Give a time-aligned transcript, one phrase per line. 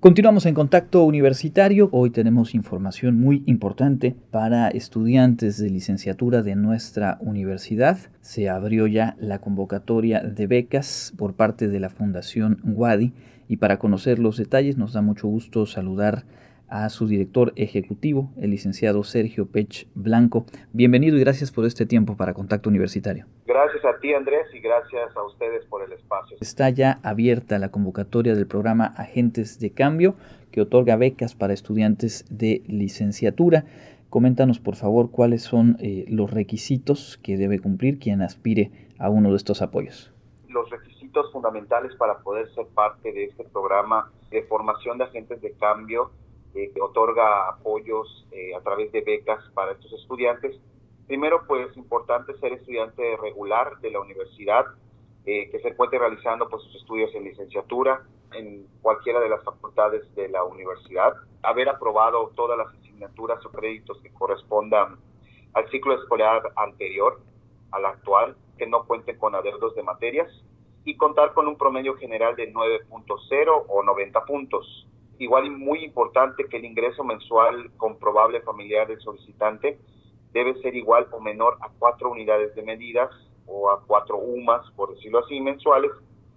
[0.00, 1.90] Continuamos en contacto universitario.
[1.92, 7.98] Hoy tenemos información muy importante para estudiantes de licenciatura de nuestra universidad.
[8.22, 13.12] Se abrió ya la convocatoria de becas por parte de la Fundación Wadi
[13.46, 16.24] y para conocer los detalles nos da mucho gusto saludar
[16.70, 20.46] a su director ejecutivo, el licenciado Sergio Pech Blanco.
[20.72, 23.26] Bienvenido y gracias por este tiempo para Contacto Universitario.
[23.46, 26.36] Gracias a ti Andrés y gracias a ustedes por el espacio.
[26.40, 30.14] Está ya abierta la convocatoria del programa Agentes de Cambio
[30.52, 33.64] que otorga becas para estudiantes de licenciatura.
[34.08, 39.30] Coméntanos por favor cuáles son eh, los requisitos que debe cumplir quien aspire a uno
[39.30, 40.12] de estos apoyos.
[40.48, 45.52] Los requisitos fundamentales para poder ser parte de este programa de formación de agentes de
[45.52, 46.10] cambio
[46.54, 50.56] eh, que otorga apoyos eh, a través de becas para estos estudiantes.
[51.06, 54.66] Primero, pues importante ser estudiante regular de la universidad,
[55.26, 60.02] eh, que se encuentre realizando pues, sus estudios en licenciatura en cualquiera de las facultades
[60.14, 64.96] de la universidad, haber aprobado todas las asignaturas o créditos que correspondan
[65.52, 67.20] al ciclo escolar anterior
[67.72, 70.28] al actual, que no cuenten con adeudos de materias
[70.84, 74.86] y contar con un promedio general de 9.0 o 90 puntos
[75.20, 79.78] igual y muy importante que el ingreso mensual comprobable familiar del solicitante
[80.32, 83.10] debe ser igual o menor a cuatro unidades de medidas
[83.46, 85.90] o a cuatro UMAS, por decirlo así, mensuales.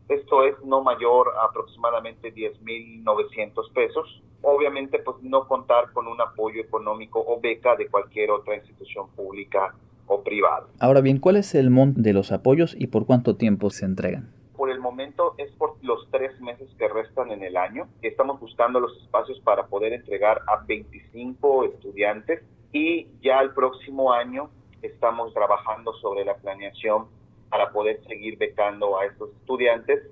[0.10, 4.22] Esto es no mayor a aproximadamente 10.900 pesos.
[4.42, 9.74] Obviamente, pues no contar con un apoyo económico o beca de cualquier otra institución pública
[10.08, 10.68] o privada.
[10.80, 14.43] Ahora bien, ¿cuál es el monto de los apoyos y por cuánto tiempo se entregan?
[14.84, 17.88] Momento es por los tres meses que restan en el año.
[18.04, 24.52] Estamos buscando los espacios para poder entregar a 25 estudiantes y ya el próximo año
[24.84, 27.08] estamos trabajando sobre la planeación
[27.50, 30.04] para poder seguir becando a estos estudiantes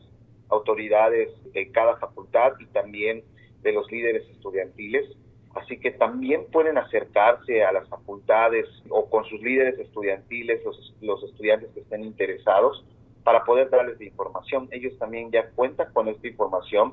[0.49, 3.25] autoridades de cada facultad y también
[3.63, 5.05] de los líderes estudiantiles.
[5.55, 11.23] Así que también pueden acercarse a las facultades o con sus líderes estudiantiles, los, los
[11.25, 12.85] estudiantes que estén interesados,
[13.25, 14.69] para poder darles de información.
[14.71, 16.93] Ellos también ya cuentan con esta información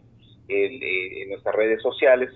[0.48, 2.30] eh, en nuestras redes sociales.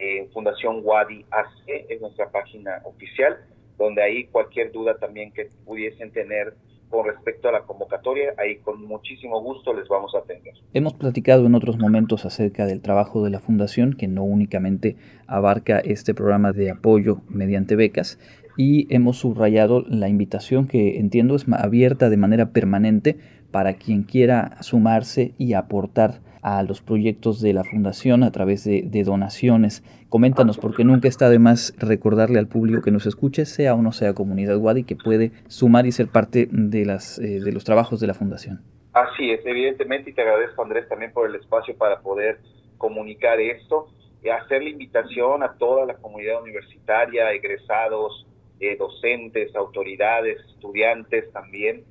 [0.00, 3.38] en Fundación Wadi AC es nuestra página oficial,
[3.78, 6.52] donde ahí cualquier duda también que pudiesen tener
[6.90, 10.54] con respecto a la convocatoria, ahí con muchísimo gusto les vamos a atender.
[10.72, 14.96] Hemos platicado en otros momentos acerca del trabajo de la Fundación, que no únicamente
[15.26, 18.18] abarca este programa de apoyo mediante becas,
[18.56, 23.16] y hemos subrayado la invitación que entiendo es abierta de manera permanente
[23.50, 29.02] para quien quiera sumarse y aportar a los proyectos de la fundación a través de,
[29.04, 29.82] donaciones.
[30.08, 33.92] Coméntanos, porque nunca está de más recordarle al público que nos escuche, sea o no
[33.92, 38.00] sea comunidad Wadi, que puede sumar y ser parte de, las, eh, de los trabajos
[38.00, 38.62] de la fundación.
[38.94, 42.38] Así es, evidentemente, y te agradezco Andrés también por el espacio para poder
[42.78, 43.88] comunicar esto,
[44.22, 48.26] y hacer la invitación a toda la comunidad universitaria, egresados,
[48.58, 51.84] eh, docentes, autoridades, estudiantes también.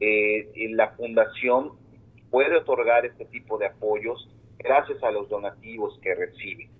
[0.00, 1.81] Eh, la fundación
[2.32, 6.70] puede otorgar este tipo de apoyos gracias a los donativos que recibe.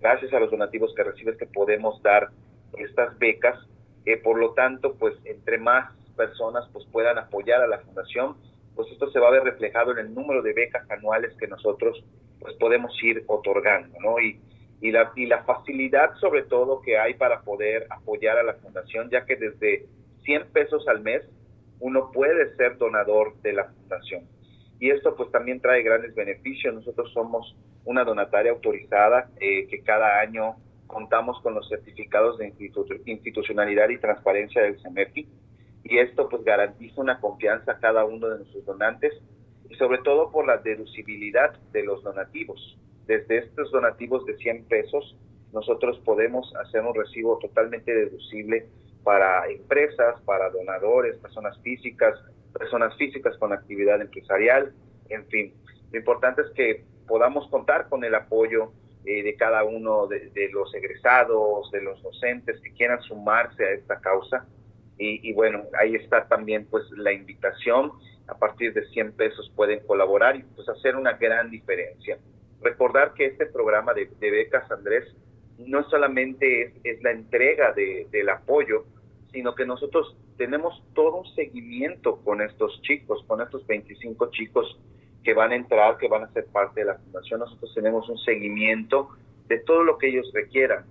[0.00, 2.28] Gracias a los donativos que recibe es que podemos dar
[2.76, 3.58] estas becas.
[4.04, 8.36] Eh, por lo tanto, pues entre más personas pues puedan apoyar a la fundación,
[8.76, 12.04] pues esto se va a ver reflejado en el número de becas anuales que nosotros
[12.38, 14.20] pues podemos ir otorgando, ¿no?
[14.20, 14.38] Y,
[14.82, 19.08] y, la, y la facilidad sobre todo que hay para poder apoyar a la fundación,
[19.10, 19.86] ya que desde
[20.24, 21.22] 100 pesos al mes
[21.80, 24.37] uno puede ser donador de la fundación.
[24.80, 26.74] Y esto pues también trae grandes beneficios.
[26.74, 32.52] Nosotros somos una donataria autorizada eh, que cada año contamos con los certificados de
[33.06, 35.28] institucionalidad y transparencia del CEMEFI
[35.84, 39.14] y esto pues garantiza una confianza a cada uno de nuestros donantes
[39.68, 42.78] y sobre todo por la deducibilidad de los donativos.
[43.06, 45.16] Desde estos donativos de 100 pesos,
[45.52, 48.66] nosotros podemos hacer un recibo totalmente deducible
[49.08, 52.14] para empresas, para donadores, personas físicas,
[52.52, 54.74] personas físicas con actividad empresarial,
[55.08, 55.54] en fin.
[55.90, 58.70] Lo importante es que podamos contar con el apoyo
[59.06, 63.70] eh, de cada uno de, de, los egresados, de los docentes que quieran sumarse a
[63.70, 64.46] esta causa
[64.98, 67.92] y, bueno, ahí está también pues la invitación,
[68.26, 72.18] a partir de 100 pesos pueden colaborar y pues hacer una gran diferencia.
[72.60, 75.16] Recordar que este programa de, becas, Andrés,
[75.56, 78.84] no solamente es, es la entrega de, del apoyo,
[79.32, 84.78] sino que nosotros tenemos todo un seguimiento con estos chicos, con estos 25 chicos
[85.22, 87.40] que van a entrar, que van a ser parte de la fundación.
[87.40, 89.10] Nosotros tenemos un seguimiento
[89.46, 90.86] de todo lo que ellos requieran.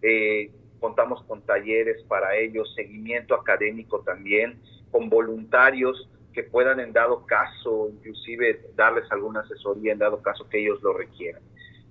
[0.00, 0.50] Eh,
[0.80, 4.58] contamos con talleres para ellos, seguimiento académico también,
[4.90, 10.60] con voluntarios que puedan en dado caso, inclusive darles alguna asesoría en dado caso que
[10.60, 11.42] ellos lo requieran.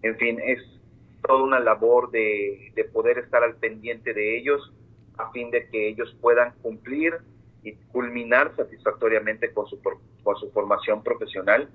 [0.01, 0.59] En fin, es
[1.25, 4.73] toda una labor de, de poder estar al pendiente de ellos
[5.21, 7.15] a fin de que ellos puedan cumplir
[7.63, 11.69] y culminar satisfactoriamente con su, con su formación profesional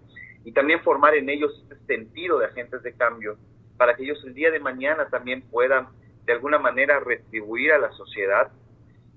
[0.44, 3.37] y también formar en ellos este sentido de agentes de cambio
[3.76, 5.88] para que ellos el día de mañana también puedan
[6.25, 8.50] de alguna manera retribuir a la sociedad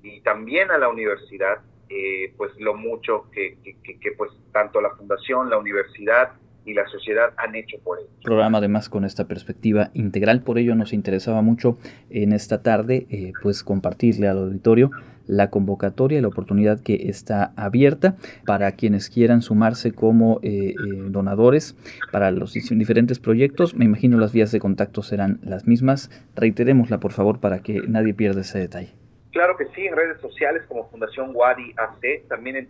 [0.04, 5.50] y también a la universidad eh, pues lo mucho que, que, pues tanto la fundación,
[5.50, 6.34] la universidad
[6.70, 8.10] y la sociedad han hecho por ello.
[8.24, 11.78] Programa además con esta perspectiva integral, por ello nos interesaba mucho
[12.10, 14.92] en esta tarde eh, pues compartirle al auditorio
[15.26, 18.16] la convocatoria y la oportunidad que está abierta
[18.48, 20.76] para quienes quieran sumarse como eh, eh,
[21.10, 21.76] donadores
[22.12, 23.76] para los diferentes proyectos.
[23.76, 26.10] Me imagino las vías de contacto serán las mismas.
[26.36, 28.90] Reiterémosla, por favor, para que nadie pierda ese detalle.
[29.32, 32.68] Claro que sí, en redes sociales como Fundación Wadi AC, también en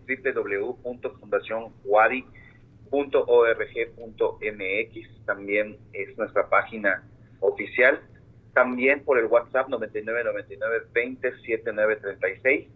[2.90, 7.04] www.fundacionwadi.org.mx, también es nuestra página
[7.40, 8.02] oficial
[8.54, 12.68] también por el WhatsApp 99 99 20 79 36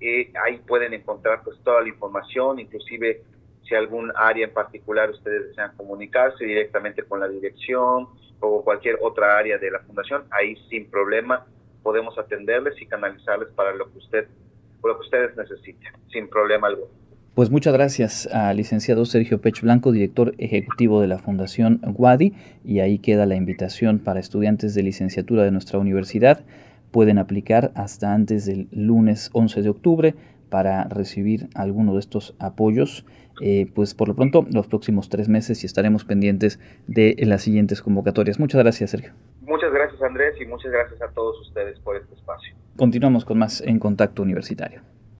[0.00, 3.22] Eh, ahí pueden encontrar pues toda la información, inclusive
[3.64, 8.06] si algún área en particular ustedes desean comunicarse directamente con la dirección
[8.40, 11.44] o cualquier otra área de la fundación, ahí sin problema
[11.82, 14.28] podemos atenderles y canalizarles para lo que usted
[14.84, 16.88] lo que ustedes necesiten, sin problema alguno.
[17.34, 22.80] Pues muchas gracias al licenciado Sergio Pech Blanco, director ejecutivo de la Fundación Wadi, y
[22.80, 26.44] ahí queda la invitación para estudiantes de licenciatura de nuestra universidad.
[26.90, 30.14] Pueden aplicar hasta antes del lunes 11 de octubre
[30.50, 33.04] para recibir alguno de estos apoyos.
[33.40, 36.58] Eh, pues por lo pronto, los próximos tres meses y estaremos pendientes
[36.88, 38.40] de las siguientes convocatorias.
[38.40, 39.12] Muchas gracias, Sergio.
[39.42, 42.54] Muchas gracias, Andrés, y muchas gracias a todos ustedes por este espacio.
[42.76, 44.82] Continuamos con más en Contacto Universitario.